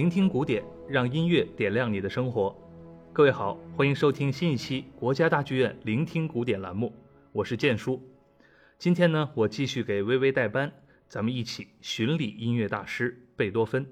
[0.00, 2.56] 聆听古典，让音乐点亮你的生活。
[3.12, 6.90] 各位好，欢迎收听新一期国家大剧院聆听古典栏目，
[7.32, 8.02] 我是建叔。
[8.78, 10.72] 今天呢，我继续给微微代班，
[11.06, 13.86] 咱们一起巡礼音乐大师贝多芬。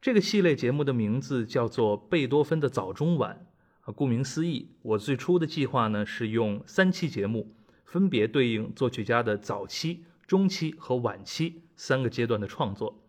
[0.00, 3.46] 这个系列节目的名字叫做《贝多芬的早中晚》
[3.90, 13.02] 啊，顾名思义，我最初的计划呢是用三期节目，分别对应作曲家的早期、中期和晚期三个阶段的创作。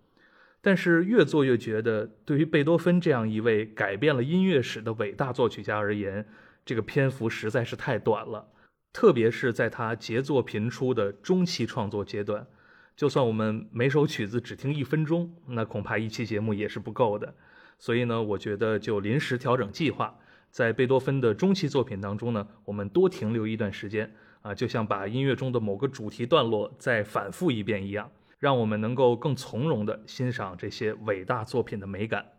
[0.65, 6.25] 但是越做越觉得，对于贝多芬这样一位改变了音乐史的伟大作曲家而言，
[6.65, 8.47] 这个篇幅实在是太短了。
[8.91, 12.47] 特别是在他杰作频出的中期创作阶段，
[12.95, 17.35] 就算我们每首曲子只听一分钟，那恐怕一期节目也是不够的。
[17.77, 20.17] 所以呢，我觉得就临时调整计划，
[20.49, 28.09] 在贝多芬的中期作品当中呢，我们多停留一段时间啊，就像把音乐中的某个主题段落再反复一遍一样。
[28.37, 32.33] 让我们能够更从容地欣赏这些伟大作品的美感。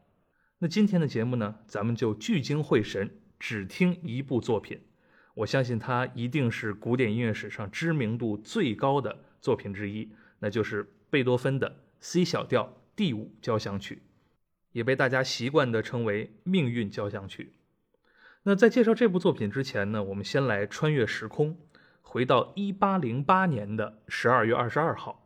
[0.58, 4.80] 那今天的节目呢，咱们就聚精会神，只听一部作品。
[5.34, 14.02] 我相信它一定是古典音乐史上知名度最高的作品之一，那就是贝多芬的 C 小调第五交响曲，
[14.72, 17.52] 也被大家习惯地称为命运交响曲。
[18.44, 21.58] 那在介绍这部作品之前呢，我们先来穿越时空，
[22.00, 25.25] 回到1808年的12月22号。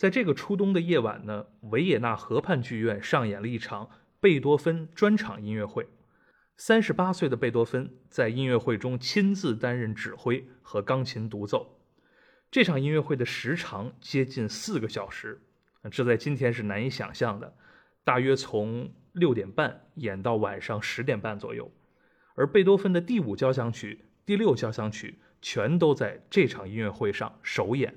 [0.00, 5.86] 在这个初冬的夜晚呢，维也纳河畔剧院上演了一场贝多芬专场音乐会。
[6.56, 11.78] 三十八岁的贝多芬在音乐会中亲自担任指挥和钢琴独奏。
[12.50, 15.42] 这场音乐会的时长接近四个小时，
[15.90, 17.54] 这在今天是难以想象的。
[18.02, 21.70] 大约从六点半演到晚上十点半左右，
[22.36, 27.94] 而贝多芬的第五交响曲、第六交响曲全都在这场音乐会上首演。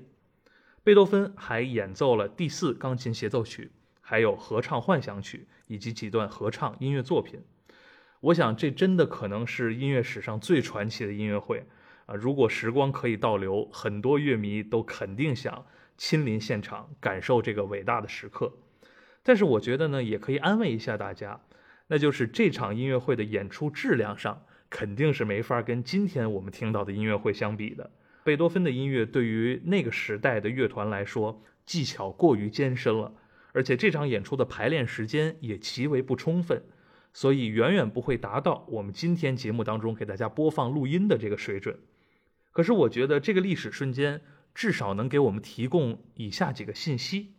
[0.84, 3.72] 贝多芬还演奏了第四钢琴协奏曲，
[4.02, 7.40] 还有合唱幻想曲以及几段合唱音乐作品。
[8.20, 11.64] 我想，这真的可能是音乐史上最传奇的音乐会
[12.04, 12.14] 啊！
[12.14, 15.64] 如果时光可以倒流，很多乐迷都肯定想
[15.96, 18.52] 亲临现场感受这个伟大的时刻。
[19.22, 21.40] 但是，我觉得呢，也可以安慰一下大家，
[21.86, 27.90] 那就是这场音乐会的演出质量上肯定是没法跟今天我们听到的音乐会相比的。
[28.24, 33.12] 贝多芬的音乐对于那个时代的乐团来说，技巧过于艰深了，
[33.52, 36.62] 而且这场演出的排练时间也极为不充分，
[37.12, 41.78] 所以远远不会达到我们今天节目当中给大家播放录音的这个水准。
[42.50, 44.22] 可是，我觉得这个历史瞬间
[44.54, 47.34] 至少能给我们提供以下几个信息：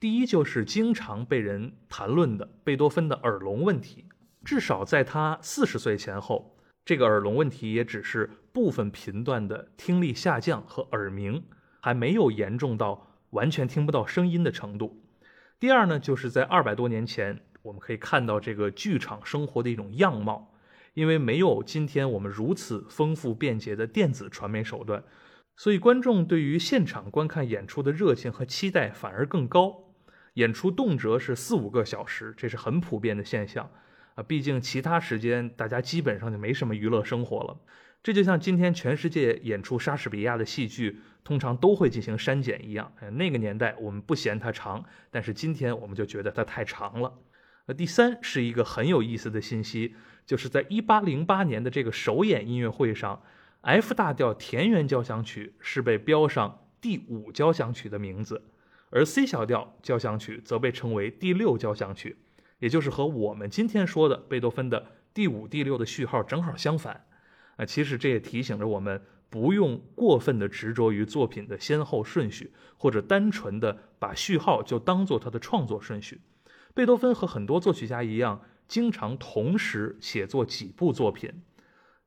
[0.00, 4.06] 第一，就是经常被人谈论的贝多芬的耳聋问题，
[4.44, 6.56] 至少在他四十岁前后。
[6.82, 11.44] 这个耳聋问题也只是部分频段的听力下降和耳鸣，
[11.80, 15.02] 还没有严重到完全听不到声音的程度。
[15.58, 20.54] 第二呢，就是在二百多年前，我们可以看到这个剧场生活的一种样貌，
[20.94, 25.04] 因为没有今天我们如此丰富便捷的电子传媒手段，
[25.56, 29.84] 所以观众对于现场观看演出的热情和期待反而更高。
[30.34, 33.70] 演出动辄是四五个小时，这是很普遍的现象。
[34.14, 37.56] 啊，毕竟其他时间大家基本上就没什么娱乐生活了。
[38.02, 42.90] 这就像今天全世界演出莎士比亚的戏剧，通常都会进行删减一样。
[43.12, 47.12] 那个年代我们不嫌它长，但是今天我们就觉得它太长了。
[47.66, 49.94] 那第三是一个很有意思的信息，
[50.24, 53.22] 就是在1808年的这个首演音乐会上
[53.60, 58.42] ，F 大调田园交响曲是被标上第五交响曲的名字，
[58.88, 62.16] 而 C 小调交响曲则被称为第六交响曲。
[62.60, 67.04] 也就是和我们今天说的贝多芬的第五、第六的序号正好相反，
[67.60, 76.22] 啊，其实这也提醒着我们不用过分的执着于作品的先后顺序，或者单纯的把序号就当做他的创作顺序。
[76.72, 81.30] 贝多芬和很多作曲家一样，经常同时写作几部作品，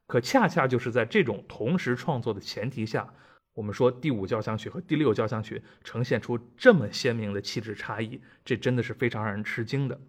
[0.08, 3.14] 可恰恰就是在这种同时创作的前提下，
[3.54, 10.02] 我们说第五交响曲和第六交响曲呈现出这么鲜明的气质差异，这真的是非常让人吃惊的。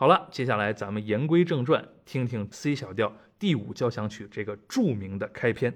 [0.00, 5.74] 好了，接下来咱们言归正传，听听 C 小调第五交响曲这个著名的开篇。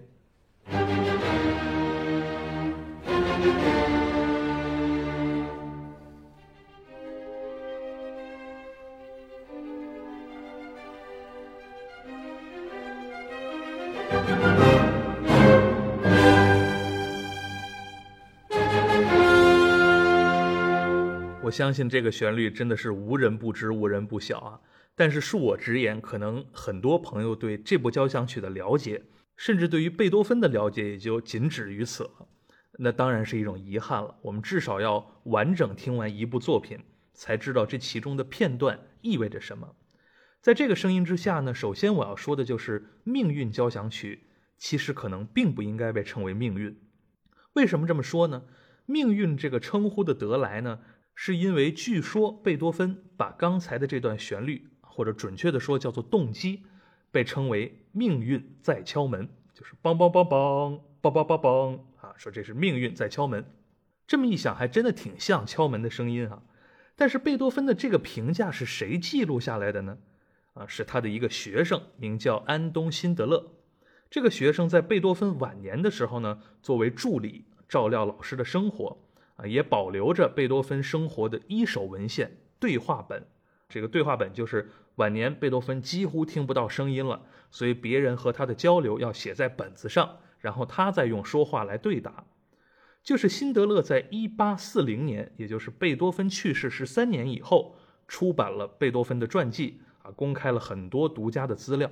[21.54, 24.60] 相信这个旋律真的是无人不知、无人不晓啊！
[24.96, 29.04] 但是恕我直言，可能很多朋友对这部交响曲的了解，
[29.36, 32.26] 甚至对于贝多芬的了解，也就仅止于此了。
[32.80, 34.16] 那当然是一种遗憾了。
[34.20, 36.80] 我们至少要完整听完一部作品，
[37.12, 39.76] 才知道这其中的片段意味着什么。
[40.40, 44.24] 在这个声音之下呢，首先我要说的就是《命运交响曲》
[44.58, 46.76] 其实可能并不应该被称为命运。
[47.52, 48.42] 为什么这么说呢？
[48.86, 50.80] 命运这个称呼的得来呢，
[51.14, 56.64] 是因为据说贝多芬把刚才的这段旋律，或者准确的说叫做动机，
[57.10, 63.44] 被称为命运在敲门，就是梆梆梆梆梆梆梆梆啊，说这是命运在敲门。
[64.06, 66.42] 这么一想，还真的挺像敲门的声音啊。
[66.96, 69.98] 但是贝多芬的这个评价是谁记录下来的呢？
[70.54, 73.52] 啊，是他的一个学生，名叫安东·辛德勒。
[74.10, 79.03] 这个学生在贝多芬晚年的时候呢，作为助理照料老师的生活，
[79.36, 83.26] 啊，也保留着贝多芬生活的一手文献对话本。
[83.68, 92.24] 这个对话本就是晚年贝多芬几乎听不到声音了，所以别人和他的交流要写在本子上，然后他再用说话来对答。
[93.02, 97.76] 就是辛德勒在1840年，也就是贝多芬去世十三年以后，
[98.06, 99.80] 出版了贝多芬的传记。
[100.04, 101.90] 啊，公开了很多独家的资料，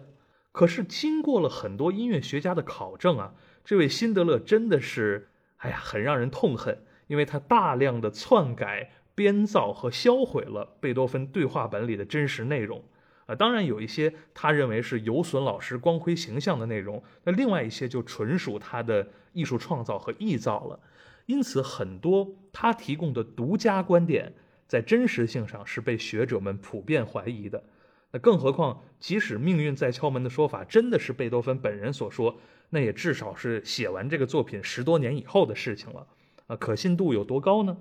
[0.52, 3.34] 可是经过了很多音乐学家的考证啊，
[3.64, 12.82] 这位辛德勒真的是，哎呀，很让人痛恨，因为他大量的篡改、编造和销毁了贝多芬对话本里的真实内容。
[13.26, 20.80] 啊，当然有一些他认为是有损老师光辉形象的内容，那另外一些就纯属他的艺术创造和臆造了。
[21.26, 24.32] 因此，很多他提供的独家观点
[24.66, 27.62] 在真实性上是被学者们普遍怀疑的。
[28.10, 32.36] 那更何况，即使命运在敲门的说法真的是贝多芬本人所说，
[32.70, 36.04] 那也至少是写完这个作品十多年以后的事情了。
[36.56, 37.78] 可信度有多高呢？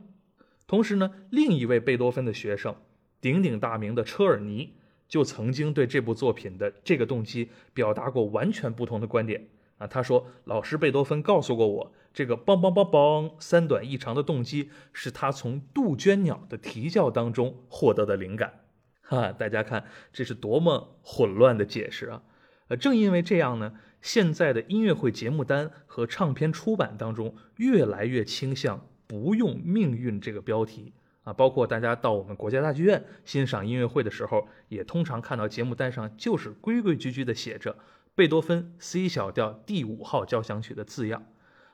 [0.67, 2.75] 同时呢，另一位贝多芬的学生，
[3.19, 4.75] 鼎鼎大名的车尔尼，
[5.07, 9.49] 就曾经对这部作品的这个动机表达过完全不同的观点。
[9.77, 18.59] 啊，他说，老师贝多芬告诉过我，这个梆梆梆梆三短一长的动机是他从杜鹃鸟的啼叫当中获得的灵感。
[19.01, 22.23] 哈，大家看，这是多么混乱的解释啊！
[22.69, 30.91] 呃，正因为这样呢，现在的音乐会节目单和唱片出版当中越来越倾向不用“命运”这个标题
[31.23, 31.31] 啊。
[31.31, 37.77] 包括大家到我们国家大剧院欣赏音乐会的时候，也通常看到节目单上就是规规矩矩的写着
[38.15, 41.23] “贝多芬 C 小调第五号交响曲”的字样。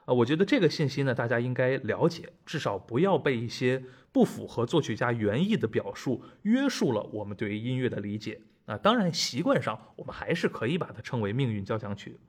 [0.06, 8.40] 啊，我觉得这个信息呢，大家应该了解，至少不要被一些不符合作曲家原意的表述约束了我们对于音乐的理解。
[8.68, 12.20] 啊，当然习惯上我们还是可以把它称为命运交响曲。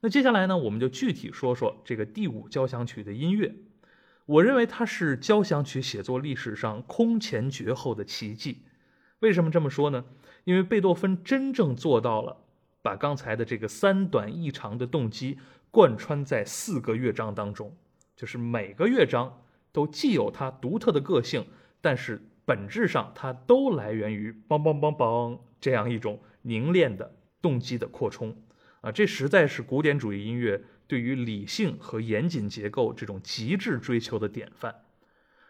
[0.00, 3.54] 那接下来呢，我们就具体说说这个第五交响曲的音乐。
[4.26, 8.64] 我认为它是交响曲写作历史上空前绝后的奇迹。
[9.20, 10.04] 为什么这么说呢？
[10.42, 12.44] 因为贝多芬真正做到了
[12.82, 15.38] 把刚才的这个三短一长的动机。
[15.70, 17.76] 贯穿在四个乐章当中，
[18.16, 21.46] 就是每个乐章都既有它独特的个性，
[21.82, 28.34] 但是本质上它都来源于“梆梆梆梆”这样一种凝练的动机的扩充
[28.80, 28.90] 啊！
[28.90, 34.74] 这实在是古典主义音乐对于理性和严谨结构这种极致追求的典范。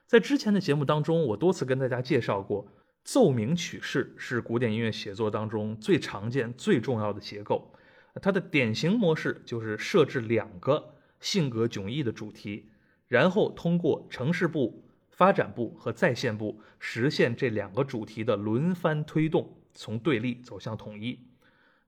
[0.07, 2.67] 在之前的节目当中，我多次跟大家介绍过，
[3.05, 7.73] 奏鸣曲式是古典音乐写作当中最常见、最重要的结构。
[8.21, 12.71] 它的典型模式就是设置两个性格迥异的主题，
[13.07, 14.88] 然后通过城市部、
[15.19, 21.19] 发展部和在线部实现这两个主题的轮番推动，从对立走向统一。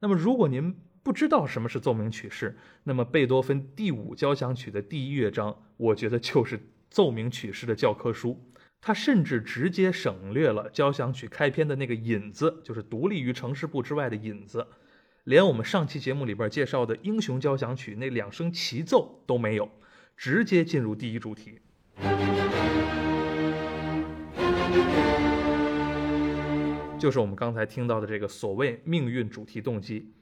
[0.00, 6.58] 那么，如果您不知道什么是奏鸣曲式，那么贝多芬第五交响曲的第一乐章，我觉得就是
[6.88, 8.36] 奏鸣曲式的教科书。
[8.80, 14.66] 它甚至直接省略了交响曲开篇的那个引子，就是独立于城市部之外的引子。
[15.22, 19.70] 连我们上期节目里边介绍的《英雄交响曲》那两声齐奏都没有，
[20.16, 21.60] 直接进入第一主题，
[26.98, 30.12] 就是我们刚才听到的这个所谓命运主题动机。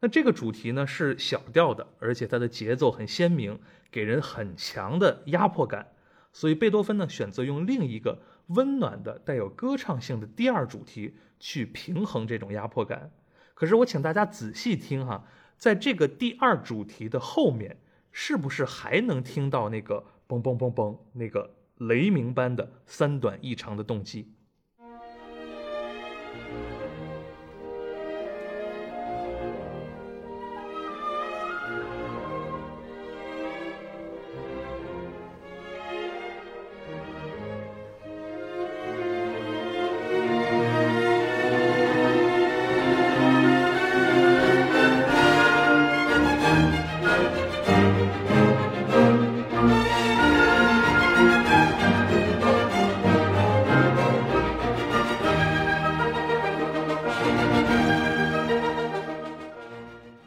[0.00, 3.58] 那这个主题呢是小调的，而且它的节奏很鲜明，
[3.90, 5.92] 给人很强的压迫感。
[6.32, 13.12] 所以贝多芬呢选择用另一个温暖的、带有歌唱性的第二主题去平衡这种压迫感。
[13.54, 17.78] 可是我请大家仔细听哈，在这个第二主题的后面，
[18.10, 24.32] 是不是还能听到那个嘣嘣嘣嘣那个雷鸣般的三短一长的动机？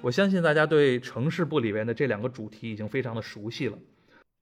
[0.01, 3.77] 我相信大家对《城市部》里面的这两个主题已经非常的熟悉了。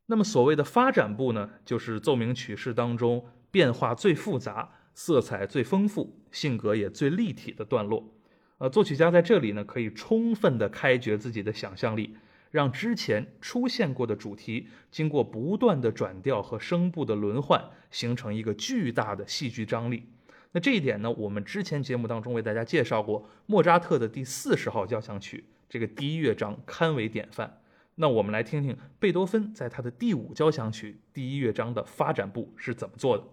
[0.05, 8.13] 那么所谓的发展部呢，就是奏鸣曲式当中变化最复杂、色彩最丰富、性格也最立体的段落。
[8.59, 12.15] 呃，作曲家在这里呢，可以充分的开掘自己的想象力，
[12.51, 20.03] 让之前出现过的主题经过不断的转调和声部的轮换，形成一个巨大的戏剧张力。
[20.55, 27.59] 那这一点呢，我们之前节目当中为大家介绍过莫扎特的第四十号交响曲，这个第一乐章堪为典范。
[27.95, 33.25] 那我们来听听贝多芬在他的第五交响曲第一乐章的发展部是怎么做的。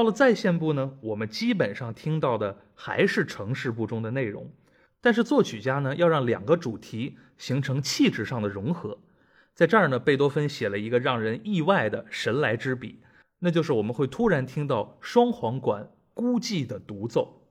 [0.00, 4.50] 到了再现部呢，我们基本上听到的还是城市部中的内容，
[5.02, 8.98] 但是作曲家呢要让两个主题形成气质上的融合，
[9.54, 13.02] 在这儿呢，贝多芬写了一个让人意外的神来之笔，
[13.40, 17.42] 那就是我们会突然听到双簧管孤寂的独奏，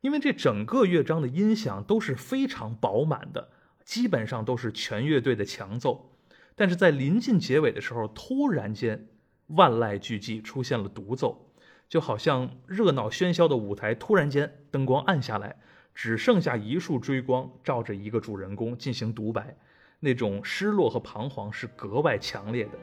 [0.00, 3.48] 因为这整个乐章的音响都是非常饱满的，
[3.84, 6.12] 基本上都是全乐队的强奏，
[6.54, 9.08] 但是在临近结尾的时候，突然间
[9.48, 11.48] 万籁俱寂，出现了独奏。
[11.90, 15.56] 就好像热闹喧嚣的舞台突然间灯光暗下来，
[15.92, 19.56] 只剩下一束追光照着一个主人公进行独白，
[19.98, 22.78] 那种失落和彷徨是格外强烈的。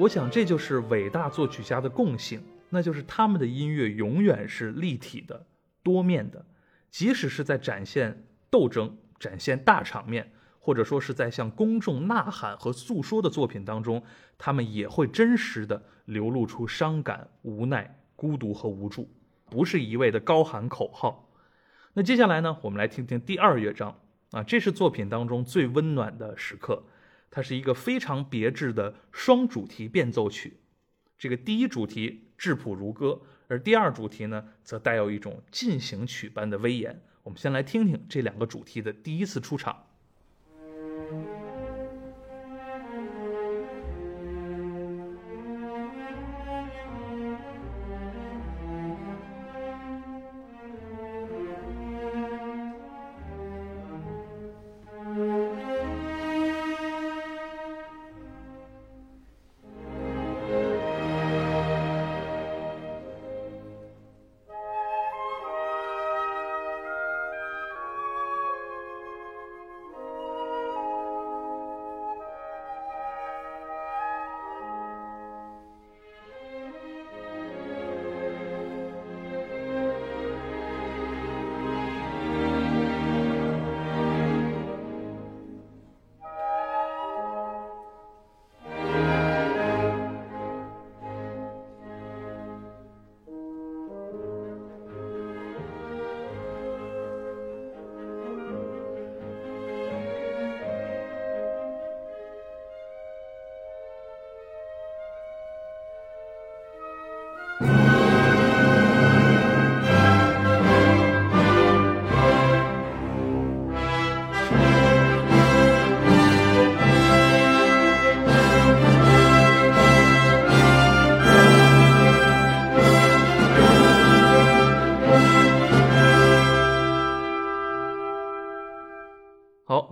[0.00, 5.44] 我想这就是伟大作曲家的共性，那就是他们的音乐永远是立体的、
[5.82, 6.42] 多面的，
[6.90, 14.02] 即使是在展现斗争、展现大场面，或者说是在向公众呐喊和诉说的作品当中，
[14.38, 19.06] 他们也会真实的流露出伤感、无奈、孤独和无助，
[19.50, 21.30] 不是一味的高喊口号。
[21.92, 23.94] 那接下来呢，我们来听听第二乐章
[24.30, 26.84] 啊，这是作品当中最温暖的时刻。
[27.30, 30.58] 它是一个非常别致的双主题变奏曲，
[31.16, 37.02] 这个第一主题质朴如歌，而第二主题呢，则带有一种进行曲般的威严。
[37.22, 39.89] 我们先来听听这两个主题的第一次出场。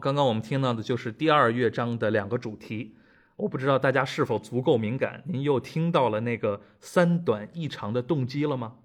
[0.08, 2.96] 刚刚我们听到的就是第二乐章的两个主题。
[3.36, 8.76] 我不知道大家是否足够敏感，您又听到了那个三短一长的动机了吗？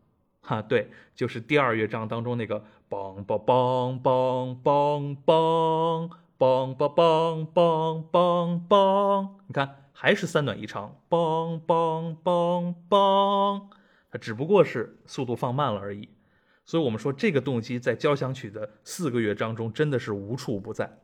[0.42, 13.62] 哈，对，就是第二乐章当中那个梆梆梆梆梆梆梆梆梆梆梆梆，你看还是三短一长，梆梆梆梆，
[14.12, 16.10] 它只不过是速度放慢了而已。
[16.66, 21.00] 所以我们说这个动机在交响曲的四个乐章中真的是无处不在。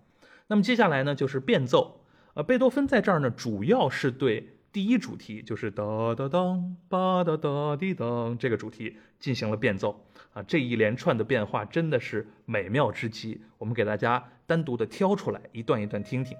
[0.49, 2.01] 那么接下来呢，就是变奏。
[2.33, 10.03] 呃，贝多芬在这儿呢，主要是对第一主题，就是哒哒当吧哒哒滴当这个主题进行了变奏。
[10.33, 13.39] 啊，这一连串的变化真的是美妙之极。
[13.59, 16.35] 我们给大家单独的挑出来一段一段听听。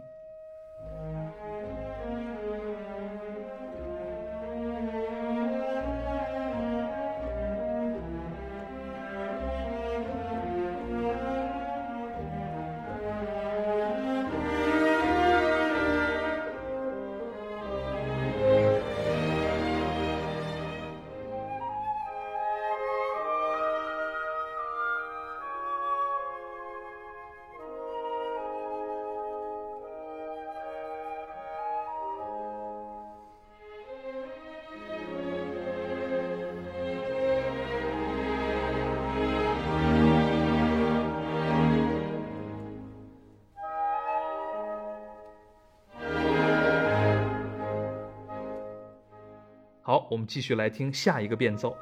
[50.10, 51.78] 我们继续来听下一个变奏。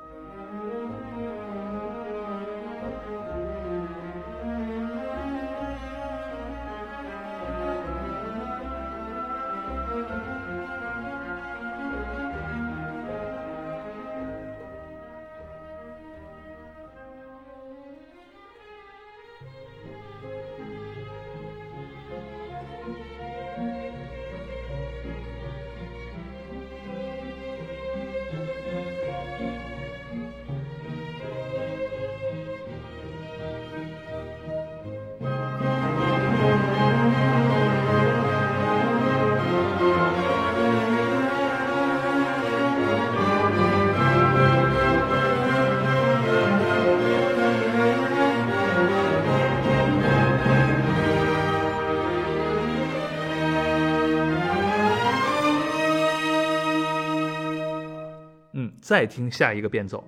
[58.88, 60.02] 再听下一个变奏。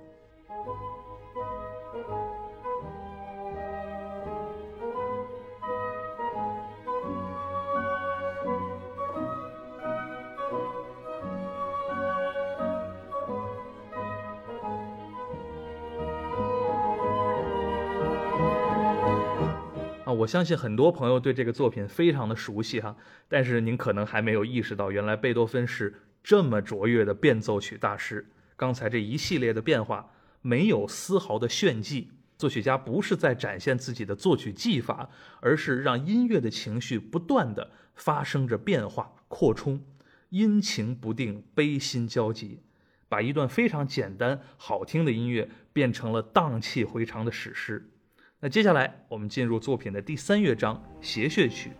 [20.05, 22.95] 啊，我相信很多朋友对这个作品非常的熟悉哈，
[23.27, 28.25] 但是您可能还没有意识到，原来贝多芬是这么卓越的变奏曲大师。
[28.60, 39.82] 刚才这一系列的变化没有丝毫的炫技，作曲家不是在展现自己的作曲技法，而是让音乐的情绪不断的发生着变化扩充，
[40.28, 42.60] 阴晴不定，悲心交集，
[43.08, 47.89] 把一段非常简单好听的音乐变成了荡气回肠的史诗。
[48.41, 51.72] 那接下来我们进入作品的第三乐章谐谑曲。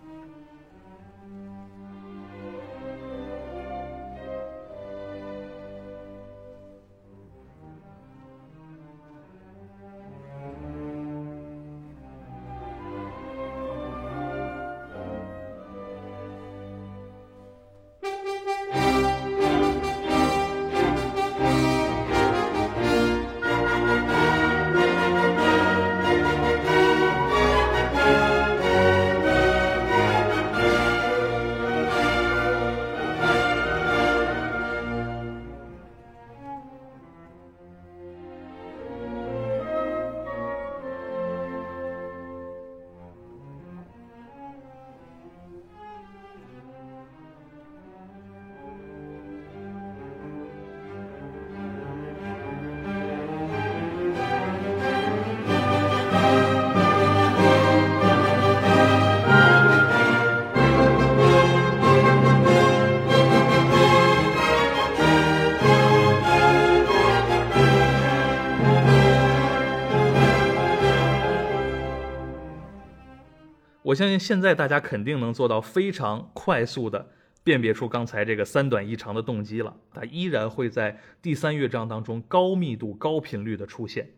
[73.90, 77.10] 我相信现在大家肯定能做到非常快速的
[77.44, 79.78] 辨别出刚才这个三短一长的动机了。
[79.92, 84.12] 它依然会在第三乐章当中高密度、高频率的出现，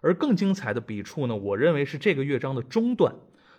[0.00, 3.14] 而更精彩的笔触呢，我认为是这个乐章的中段，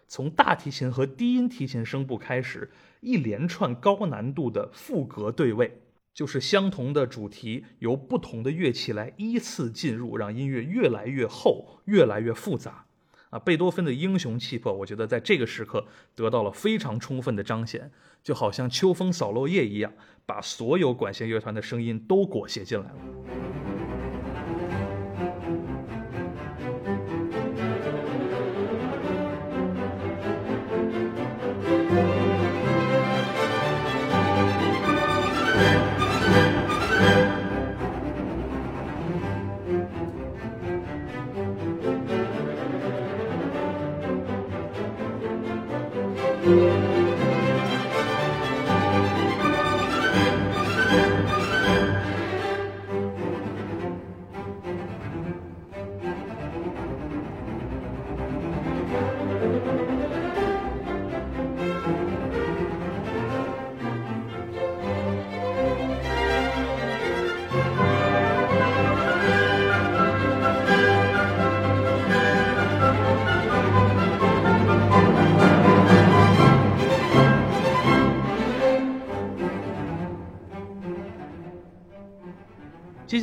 [0.05, 5.79] 从大提琴和低音提琴声部开始，一连串高难度的副格对位，
[6.13, 12.87] 就是相同的主题由不同的乐器来依次进入，让音乐越来越厚，越来越复杂。
[13.33, 17.91] 啊，贝多芬的英雄气魄，我觉得在这个时刻得到了非常充分的彰显，
[18.21, 19.91] 就好像秋风扫落叶一样，
[20.23, 23.72] 把所有管弦乐团的声音都裹挟进来了。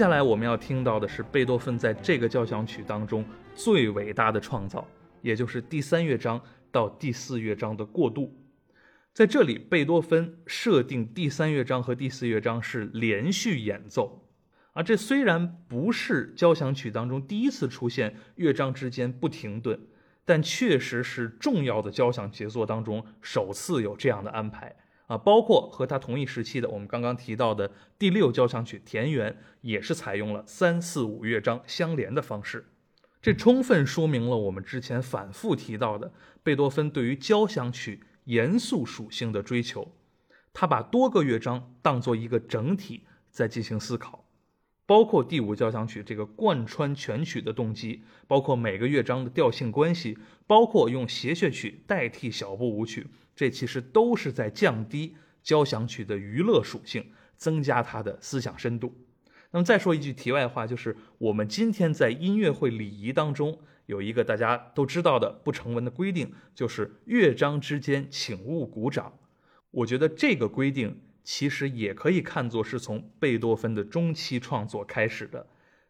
[0.00, 3.22] 接下来我们要听到的是贝多芬在这个交响曲当中
[3.54, 4.88] 最伟大的创造，
[5.20, 6.40] 也就是第三乐章
[6.72, 8.34] 到第四乐章的过渡。
[9.12, 14.26] 在这里，贝多芬设定第三乐章和第四乐章是连续演奏，
[14.72, 19.78] 啊，这虽然不是交响曲当中第一次出现乐章之间不停顿，
[20.24, 24.74] 但确实是重要的交响杰作当中首次有这样的安排。
[25.10, 32.68] 啊，包括和他同一时期的我们刚刚提到的第六交响曲《田园》，也是采用了三四五乐章相连的方式。
[33.20, 36.12] 这充分说明了我们之前反复提到的
[36.44, 39.96] 贝多芬对于交响曲严肃属性的追求。
[40.52, 44.24] 他把多个乐章当做一个整体在进行思考，
[44.86, 53.08] 包括第五交响曲这个贯穿全曲的动机，包括每个乐章的调性关系，包括用谐谑曲代替小步舞曲。
[53.40, 58.94] 这其实都是在降低交响曲的娱乐属性，增加它的思想深度。
[59.50, 69.18] 那么再说一句题外话，就是我们今天在音乐会礼仪当中有一个大家都知道的不成文的规定，就是乐章之间请勿鼓掌。
[69.70, 75.46] 我觉得这个规定其实也可以看作是从贝多芬的中期创作开始的。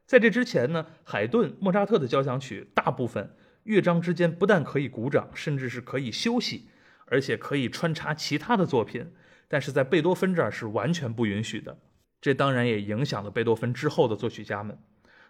[0.07, 3.35] 在这之前呢，海顿、莫扎特的交响曲大部分
[3.65, 6.69] 乐章之间不但可以鼓掌，甚至是可以休息。
[7.11, 9.13] 而且可以穿插其他的作品，
[9.49, 11.77] 但是在贝多芬这儿是完全不允许的。
[12.21, 14.79] 这当然也影响了贝多芬之后的作曲家们。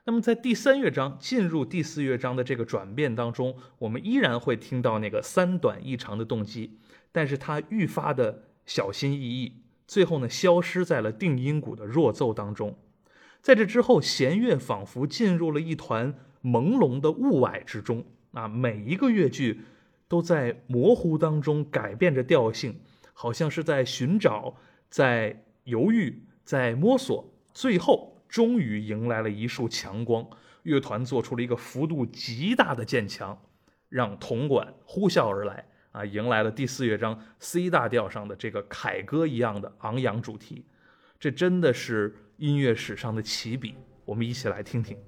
[0.05, 6.79] 那么在第三乐章进入第四乐章的这个转变当中，我们依然会听到那个三短一长的动机，
[7.13, 12.79] 但是它愈发的小心翼翼，最后呢消失在了定音鼓的弱奏当中。
[13.41, 16.13] 在这之后，弦乐仿佛进入了一团
[16.43, 19.63] 朦胧的雾霭之中啊，每一个乐句。
[20.11, 22.81] 都在模糊当中改变着调性，
[23.13, 24.57] 好像是在寻找，
[24.89, 30.29] 在犹豫，在摸索，最后终于迎来了一束强光。
[30.65, 33.41] 乐团做出了一个幅度极大的渐强，
[33.89, 40.67] 让铜管呼啸而来啊，迎来了第四乐章 C 大调上的这个凯歌一样的昂扬主题。
[41.21, 44.99] 这真的是音乐史上的起笔，我们一起来听听。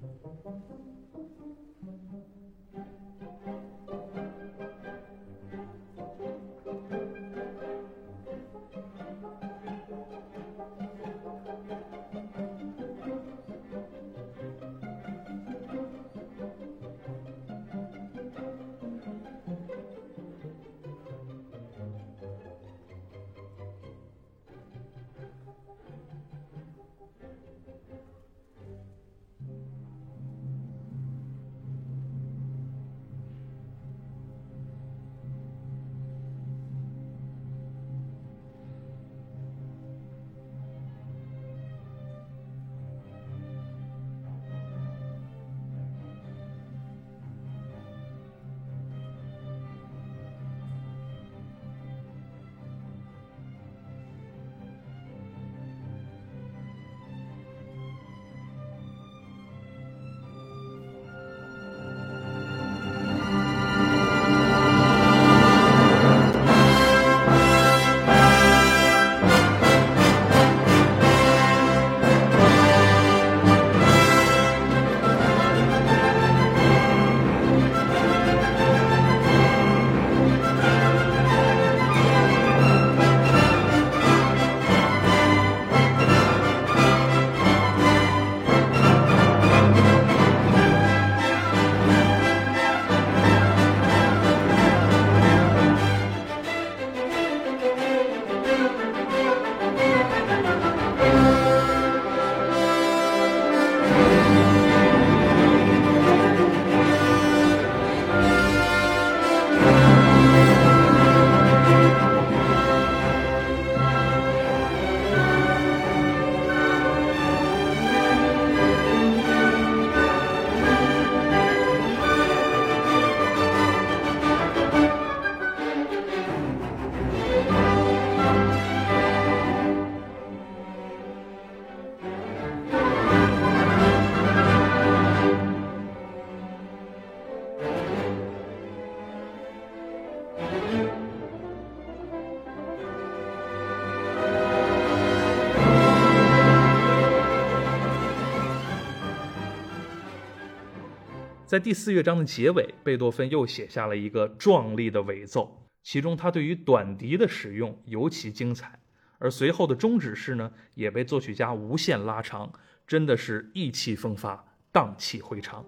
[151.52, 158.80] 在第四乐章的结尾，贝多芬又写下了一个壮丽的尾奏，其中他对于短笛的使用尤其精彩。
[159.18, 162.50] 而随后的终止式呢，也被作曲家无限拉长，
[162.86, 165.62] 真的是意气风发，荡气回肠。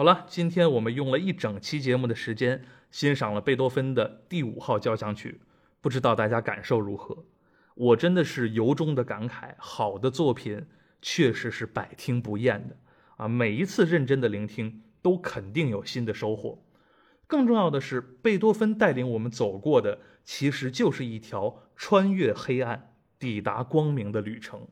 [0.00, 5.42] 好了，今天我们用了一整期节目的时间欣赏了贝多芬的第五号交响曲，
[5.82, 7.26] 不知道大家感受如何？
[7.74, 10.66] 我真的是由衷的感慨，好的作品
[11.02, 12.76] 确实是百听不厌的
[13.18, 13.28] 啊！
[13.28, 16.64] 每一次认真的聆听，都肯定有新的收获。
[17.26, 24.66] 更重要的是，贝多芬带领我们走过的，其实就是一条穿越黑暗、抵达光明的旅程。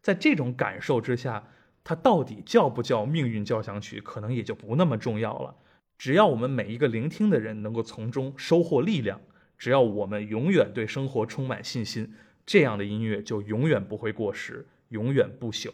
[0.00, 1.51] 在这种感受之下。
[1.84, 5.56] 它到底叫不叫命运交响曲，可能也就不那么重要了。
[5.98, 9.20] 只要我们每一个聆听的人能够从中收获力量，
[9.56, 12.14] 只要我们永远对生活充满信心，
[12.44, 15.70] 这样的音乐就永远不会过时，永远不朽。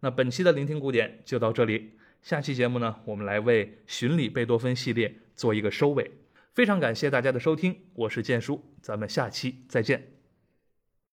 [0.00, 6.10] 那本期的聆听古典就到这里，下期节目呢，我们来为巡礼贝多芬系列做一个收尾。
[6.54, 10.15] 非常感谢大家的收听，我是建叔，咱们下期再见。